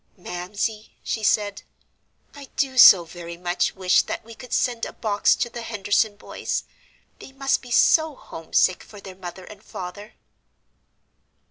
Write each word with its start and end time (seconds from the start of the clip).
"Mamsie," 0.17 0.95
she 1.03 1.21
said, 1.23 1.61
"I 2.33 2.45
do 2.55 2.75
so 2.79 3.05
very 3.05 3.37
much 3.37 3.75
wish 3.75 4.01
that 4.01 4.25
we 4.25 4.33
could 4.33 4.51
send 4.51 4.83
a 4.83 4.93
box 4.93 5.35
to 5.35 5.47
the 5.47 5.61
Henderson 5.61 6.15
boys. 6.15 6.63
They 7.19 7.31
must 7.31 7.61
be 7.61 7.69
so 7.69 8.15
homesick 8.15 8.81
for 8.81 8.99
their 8.99 9.13
mother 9.13 9.45
and 9.45 9.61
father." 9.61 10.15